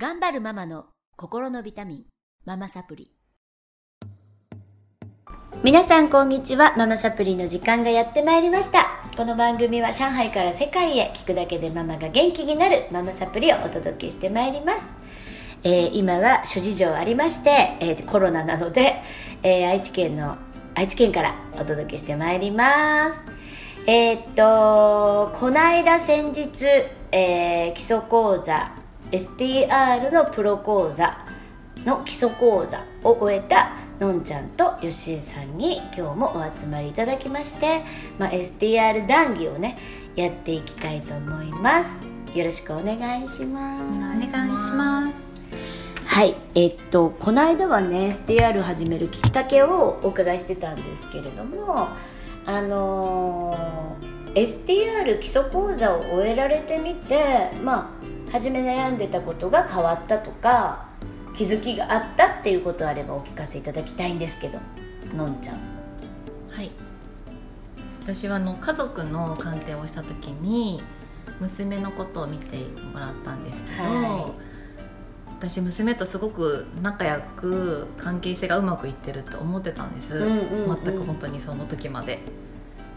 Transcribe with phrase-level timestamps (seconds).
[0.00, 2.04] 頑張るママの心のビタミン、
[2.46, 3.12] ママサプリ。
[5.62, 6.74] 皆さんこんにちは。
[6.78, 8.86] ママサプリの時間がやってまいりました。
[9.14, 14.96] この番組は上海から世界へ聞くだけでママが元気になるママサプリをお届けしてまいります。
[15.64, 19.02] えー今は諸事情ありまして、えーコロナなので、
[19.42, 20.38] えー愛知県の
[20.74, 23.26] 愛知県からお届けしてまいります。
[23.86, 26.64] えーっと、こないだ先日、
[27.12, 28.79] えー基礎講座、
[29.12, 31.18] STR のプロ講座
[31.84, 37.82] の基礎講座を終えたのんちゃんとよしえさんに今日もお集まりいただきまして、
[38.18, 39.76] まあ、STR 談義をね
[40.14, 42.06] やっていきたいと思います。
[42.34, 43.84] よろしくお願いします。
[43.84, 45.40] お願いします。
[46.06, 51.88] はいえっとこの間はね STR を始めるきっかけをお伺いしてたんですけれども
[52.46, 57.99] あのー STR 基礎講座を終えられてみてまあ
[58.30, 60.86] 初め悩んでたことが変わったとか
[61.34, 64.58] 気づきがあったっていうことあればお聞かせいただきたいんですけど
[65.14, 65.56] のんちゃん。
[66.50, 66.70] はい。
[68.02, 70.82] 私はあの家族の鑑定をした時に
[71.40, 72.56] 娘のことを見て
[72.92, 74.34] もらったんですけど、は
[75.38, 80.84] 私娘とすごく仲良く関係性がうまくいってると思ってたんです、うんうんうん。
[80.84, 82.18] 全く本当にその時まで。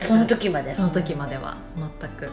[0.00, 0.72] その時まで。
[0.74, 1.56] その時までは。
[1.76, 2.32] 全く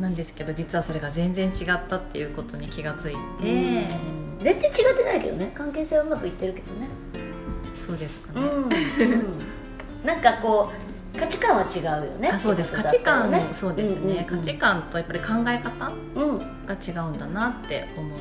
[0.00, 4.38] なんですけど実はそれが全然違ったっていうことに気がついて、うん。
[4.40, 5.52] 全然違ってないけどね。
[5.54, 6.88] 関係性はうまくいってるけどね。
[7.86, 8.70] そうですかね、うん、うん、
[10.04, 10.70] なんかこ
[11.14, 12.28] う価値観は違うよね。
[12.28, 12.72] あそうです。
[12.72, 14.10] 価値観、ねそうですね、うん。
[14.10, 14.18] うん。
[14.18, 16.38] うん価値観とやっぱり考え方うん。
[16.66, 18.16] が違うんだなって思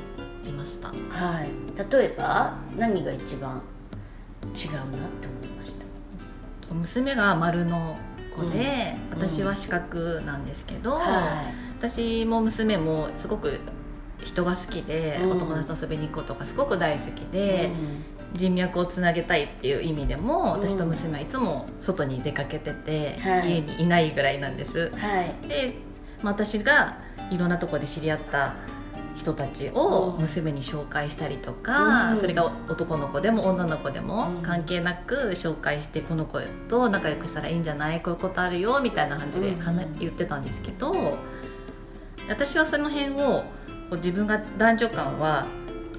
[0.46, 0.90] いました。
[0.90, 1.50] はい。
[1.92, 3.62] 例えば何が一番
[4.54, 4.84] 違うなっ
[5.20, 5.76] て思いまし
[6.68, 6.74] た？
[6.74, 7.98] 娘が丸の
[8.36, 11.44] 子で、うん私は四角なんですけど、は
[11.80, 13.60] 私も娘もすごく
[14.24, 15.32] 人が好きで、うん。
[15.32, 18.04] お友達と遊びに行くことがすごく大好きいで、うん。
[18.34, 20.62] 人脈をつなげたいっていう意味でもうん。
[20.62, 23.56] 私と娘はいつも外に出かけてて、はい。
[23.56, 24.92] 家にいないぐらいなんです。
[24.96, 25.48] はい。
[25.48, 25.76] で、
[26.22, 26.98] まあ私が
[27.30, 28.54] いろんなところで知り合った
[29.16, 30.22] 人たちをうん。
[30.22, 32.20] 娘に紹介したりとか、うん。
[32.20, 34.42] それが男の子でも女の子でもうん。
[34.42, 36.40] 関係なく紹介してこの子
[36.70, 39.60] と仲良くしたらいいんじゃないこういうことあるよみたいな感じでうん。
[39.60, 41.18] 話言ってたんですけど
[42.30, 43.44] 私はその辺を
[43.98, 45.48] 自分が男女間は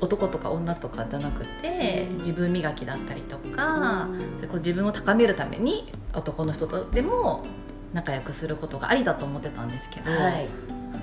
[0.01, 2.19] 男とか女とかじゃなくて、うん。
[2.19, 4.49] 自分磨きだったりとか、うん。
[4.49, 7.45] こう自分を高めるために男の人とでも
[7.93, 10.49] 仲良くすることがありだと思ってたんですけど、はい。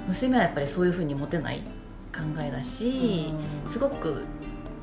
[0.08, 1.62] 娘はやっぱりそういうふうに持てない
[2.14, 3.34] 考えだし、
[3.66, 3.72] うん。
[3.72, 4.24] すごく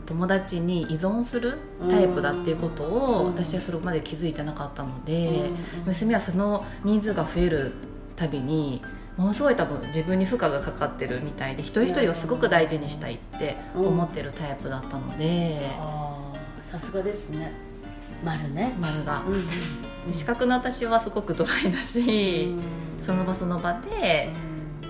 [0.07, 1.59] 友達に依存する
[1.91, 3.27] タイプだっていうことをうん。
[3.27, 5.85] 私はそれまで気づいてなかったので、うん。
[5.87, 7.73] 娘はその人数が増える
[8.17, 8.83] たびに
[9.17, 15.71] ものすごい多分自分に負荷がかかってるみたいで一人一人をすごく大事にしたいって思ってるタイプだったので、
[16.65, 17.53] さすがですね。
[18.25, 18.75] 丸ね。
[18.81, 19.23] 丸が。
[19.27, 19.39] うんう
[20.11, 20.15] ん。
[20.15, 22.55] 四角の私はすごくドライだし、
[23.01, 24.31] その場その場で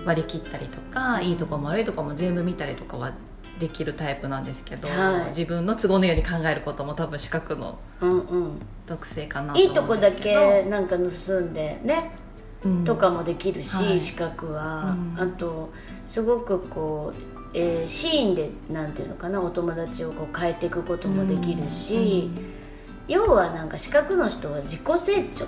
[0.07, 3.13] 割り切ったりとか、いいとこも悪いとこも全部見たりとかは
[3.59, 5.27] できるタイプなんですけど、はい。
[5.29, 8.51] 自分の都合のように考えることも多分四角のうんうん。
[8.87, 12.11] 特性かなといいと思こだけなんか盗んでね
[12.63, 12.85] うん。
[12.85, 13.99] とかもできるし、はい。
[13.99, 15.21] 資格は、うん。
[15.21, 15.69] あと
[16.07, 17.21] すごくこう、
[17.53, 22.29] えーシーンでなんていうのかなお友達をこう変えていくこともできるし、
[23.07, 25.45] 要はなんか資格の人は自己成長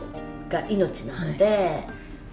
[0.49, 1.87] が命なので、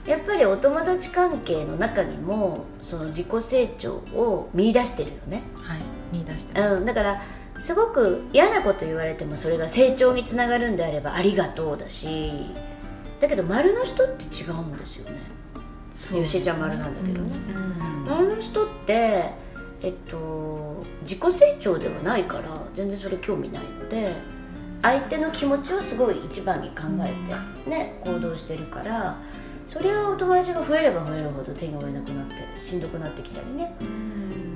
[0.06, 5.80] やっぱりお友達関係の中にもその自己成長を見出してるよね、はい
[6.12, 7.22] 見出してうん、だから
[7.58, 12.46] すごく嫌なこと言われてもそれが成長につながるんであればありがとうだし
[13.20, 15.18] だけど丸の人って違うんですよね。
[15.94, 18.04] そうゆうしえちゃん丸なんだけどねうん。
[18.04, 19.30] 丸の人って
[19.82, 22.42] えっと自己成長ではないから
[22.74, 24.14] 全然それ興味ないので
[24.82, 27.06] 相手の気持ちをすごい一番に考え
[27.64, 29.16] てね行動してるから
[29.68, 33.74] そりゃお友達が増えれば増えるほど手が負えなくなってしんどくなってきたりね。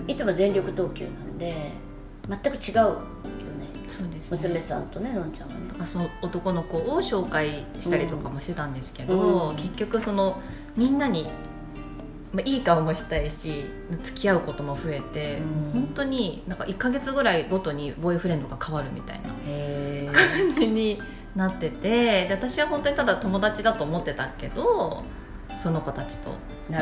[0.06, 1.72] いつも全力投球なんで
[2.28, 3.00] 全く違うよね。
[3.88, 4.38] そうですね。
[4.38, 5.68] 娘さんとねのんちゃんはね。
[5.68, 9.56] だからその男の子を紹介したりとかもしてたんですけど、うん。
[9.56, 10.40] 結局その
[10.76, 11.28] みんなに、
[12.32, 13.64] まあ、いい顔もしたいし
[14.04, 15.72] 付き合うことも増えて、うん。
[15.72, 21.02] 本当になんか1か月ぐらいごとにボーイフレンドが変わるみたいな感じに
[21.36, 25.02] なっててで私は本当にただ友達だと思ってたけど
[25.56, 26.30] その子たちと。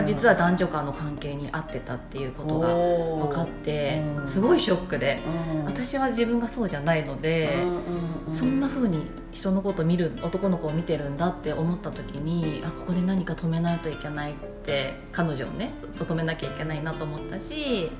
[0.04, 4.28] 実は男女間の関係に合ってたっていうことが分かってうん。
[4.28, 5.18] すごいショックで
[5.54, 5.64] うん。
[5.64, 7.62] 私は自分がそうじゃないので。
[7.64, 14.34] うんそんな風に人のことを見る男の子を見てるんだって思った時にあここで何か止めないといけないっ
[14.64, 17.90] て彼女をね止めなきゃいけないなと思ったし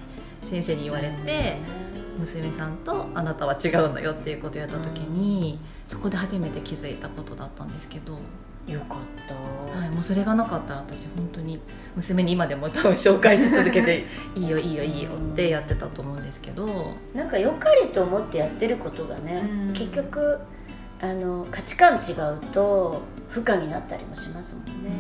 [0.48, 1.56] 先生に言われて、
[2.18, 8.18] 娘さんとあなたは違うんだよっていうことをやった時に、そこで初めて気づいたことだったんですけど。
[8.66, 11.58] よかった、はい、もうそれがなかったら私本当に
[11.96, 14.04] 娘に今でも多分紹介し続けて
[14.34, 16.94] いいよいいよいいよってやってたと思うんですけど。
[17.14, 19.72] なんか良かれと思ってやってることがね、うん。
[19.72, 20.38] 結局
[21.00, 23.00] あの価値観違うと
[23.30, 24.90] 不可になったりもしますもんね、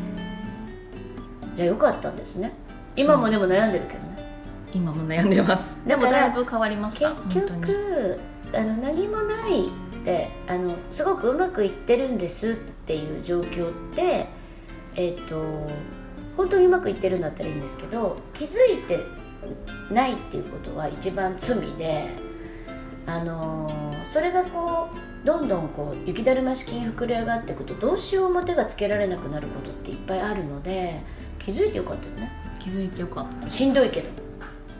[1.54, 2.52] じゃあ良かったんですね。
[2.96, 4.27] 今もでも悩んでるけどね
[4.72, 5.62] 今も悩んでます。
[5.86, 7.12] でもだいぶ変わりました。
[7.28, 8.20] 結局
[8.54, 9.70] あの何もない
[10.04, 14.26] であのすごくうまくいってるんですっていう状況って
[14.94, 15.68] えっ、と
[16.36, 19.00] 本当にうまくいってるんだったらいいんですけど気づいて
[19.92, 22.08] ないっていうことは一番罪で
[23.06, 23.70] あの
[24.12, 31.02] それがこうどんどんこう雪だるま式に膨れ上がっていくとどうしようも手がつけられなくなることっていっぱいあるので
[31.38, 32.30] 気づいてよかったよね。
[32.58, 33.50] 気づいてよかった。
[33.50, 34.27] しんどいけど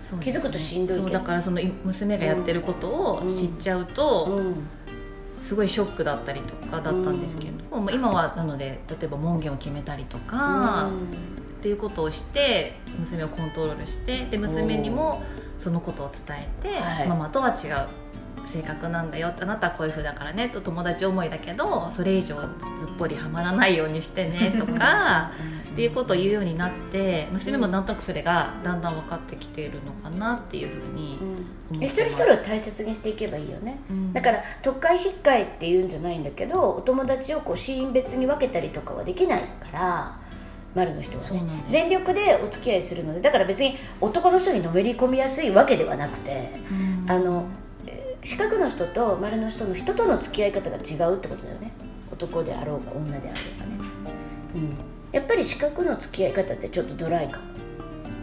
[0.08, 4.54] そう気づくとしんどいそうだからその娘がやってることを知っちゃうと、うん。
[5.40, 10.90] すごいショックだったりとかだったんですけど、まあ今はなので例えば門限を決めたりとか、
[11.60, 15.22] っていうことをして娘をコントロールしてで娘にも
[15.60, 17.08] そのことを伝えて、はい。
[17.08, 17.88] ママとは違う
[18.52, 25.32] 性格なんだよあなたはこういうふうだからねと友達思いだけどそれ以上ずっぽりはまらないようにしてね とか
[25.72, 31.18] っていうことを言うようになって娘もなんとなくそれがだんだん分かってきているのかなっていうふうに
[31.86, 33.78] 一人一人を大切にしていけばいいよね。
[33.88, 34.12] うん。
[34.12, 40.16] だから特会引っかいっていうんじゃないんだけどお友達をこうシーン別に分けたりとかはできないから
[40.74, 41.42] 丸の人はね。
[41.68, 47.04] 全力でお付き合いするのでだから別に男の人にのめり込みやすいわけではなくてうん。
[47.08, 47.57] あのえー
[48.28, 51.72] 四角の人と丸の人の人との付き合い方が違うってことだよね。
[52.12, 53.90] 男であろうが女であろうがね、
[54.54, 54.76] うん、
[55.12, 57.46] やっぱり四角の付き合い方ってちょっとドライかも。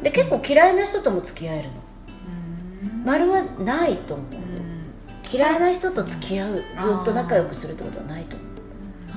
[0.03, 1.73] で結構嫌いな人とも付き合えるの。
[3.03, 4.27] 丸はないと思う。
[5.33, 6.63] 嫌いな人と付き合うずっ
[7.03, 8.47] と仲良くするってことはないと思う。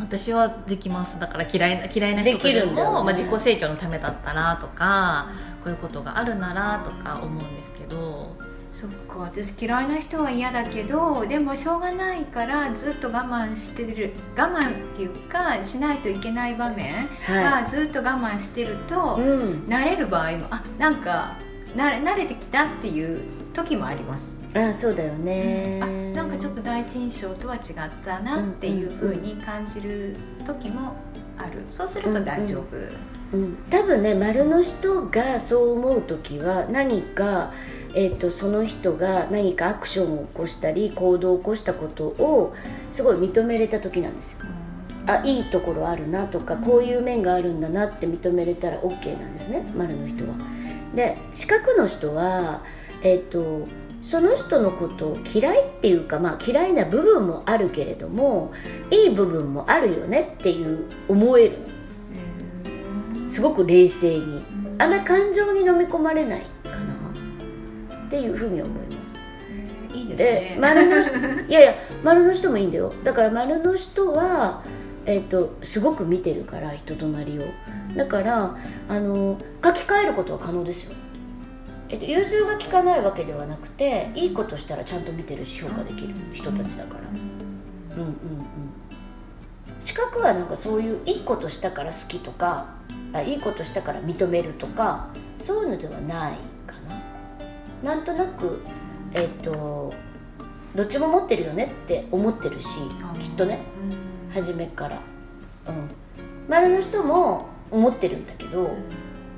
[0.00, 1.20] 私はできます。
[1.20, 2.82] だから嫌いな嫌いな人とでも、ね。
[2.82, 5.29] まあ、自己成長のためだったらとか
[5.62, 7.77] こういうことがあるならとか思うんですけど
[8.80, 19.16] そっか私嫌いな人は嫌だけどでもしょうがないからずっと我慢してる我慢っていうかしないといけない場面はがずっと我慢してると、
[19.66, 21.36] 慣れる場合もあなんか
[21.75, 23.20] 慣れ慣れてきたっていう
[23.52, 25.86] 時もあります、あそうだよね、あ
[26.16, 27.62] なんかちょっと第一印象とは違っ
[28.04, 30.14] たなっていうふうに感じる
[30.46, 30.94] 時も
[31.36, 31.64] ある。
[31.69, 32.76] そうすると大丈夫、
[33.36, 37.52] うん、多分ね丸の人がそう思う時は何か、
[37.94, 42.55] えー、とその人が何かアクションを起こしたり行動を起こしたことを
[42.93, 44.46] すごい認めれた時なんですよ。
[45.06, 50.35] あいいところあるなとかこういう面があるんだなって認めれたら OK なんですね丸の人は。
[50.94, 52.62] で四角の人は、
[53.02, 53.67] えっと
[54.02, 58.52] その人のことを嫌いっていうか、まあ、嫌いな部分もあるけれども
[58.91, 61.58] いい部分もあるよねっていう思える。
[63.29, 64.43] すごく冷静に。
[64.79, 66.43] あんまり感情に飲み込まれない
[68.08, 69.20] っていうふうに思います。
[69.94, 71.16] いいで丸の人
[71.49, 72.93] いやいや丸の人もいいんだよ。
[73.05, 74.62] だから丸の人は、
[75.05, 77.43] えっとすごく見てるから人となりを。
[77.94, 78.56] だから
[78.88, 80.93] あの書き換えることは可能ですよ、
[81.88, 87.00] えっと、融通が利かないわけではなくていいことしたらちゃんと見てるし評価できる人たちだから。
[87.96, 88.03] うん。
[88.03, 88.15] うんうん
[89.84, 92.67] 資格はなんかそういういいことしたから好きとか
[93.15, 95.06] あいいことしたから認めるとか
[95.46, 96.32] そういうのではない。
[96.34, 96.57] か
[97.82, 98.61] ななんとなく
[99.13, 99.93] えっ、と
[100.75, 102.69] どっちも持ってるよねって思ってるし
[103.20, 103.61] きっとね。
[104.32, 105.01] 初めから。
[105.69, 105.91] うん。
[106.49, 108.70] 丸の人も思ってるんだけど、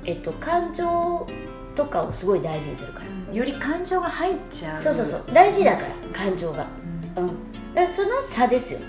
[0.05, 1.27] えっと、感情
[1.75, 3.35] とかをすごい大事にするから。
[3.35, 4.77] より感情が入っちゃう。
[4.77, 5.23] そうそうそう。
[5.33, 6.67] 大事だから感情が。
[7.15, 7.27] うん。
[7.73, 8.79] だからその差ですよ、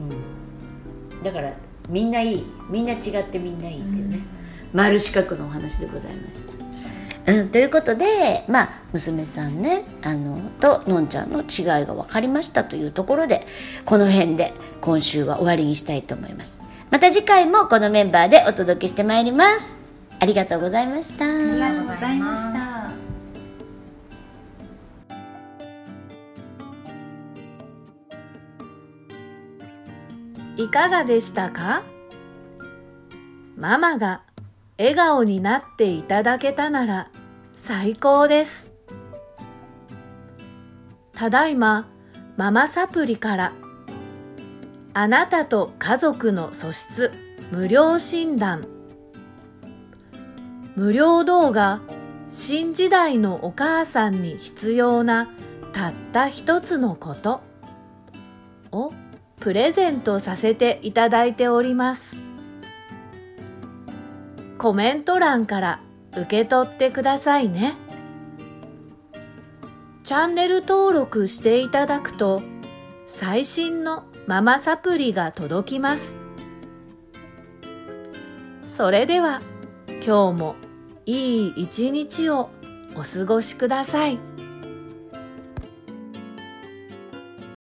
[0.00, 1.52] うん、だから
[1.88, 2.46] みんないい。
[2.70, 4.20] みんな違ってみんないいっていうね、
[4.72, 6.52] 丸四角のお話でございました、
[7.28, 13.46] うん、ということでまあ娘さんねあのとのんちゃんの違いが分かりましたというところで
[13.84, 16.62] この辺で今週は終わりにしたいと思います。
[16.90, 19.78] また次回もこのメンバーでお届けしてまいります。
[20.20, 21.26] ありがとうございました。
[21.26, 22.90] ありがとうございました。
[30.56, 31.82] いかがでしたか？
[33.54, 34.22] ママが
[34.78, 37.10] 笑顔になっていただけたなら
[37.64, 38.68] 最高です。
[41.18, 41.88] ただいま
[42.36, 43.52] ママサプリから
[44.94, 47.10] あなたと家族の素質
[47.50, 48.64] 無料診断
[50.76, 51.80] 無料動画
[52.30, 55.28] 新時代のお母さんに必要な
[55.72, 57.40] たった一つのこと
[58.70, 58.92] を
[59.40, 62.14] プレゼントさせていただいております
[64.56, 65.80] コメント欄から
[66.12, 67.74] 受け取ってくださいね
[70.04, 72.42] チャンネル登録していただくと
[73.06, 76.14] 最新のママサプリが届きます
[78.76, 79.42] それでは
[80.06, 80.56] 今日も
[81.04, 82.50] いい一日を
[82.94, 84.27] お過ごしください。